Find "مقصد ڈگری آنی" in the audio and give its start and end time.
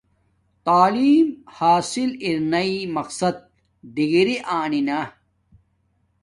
2.95-4.81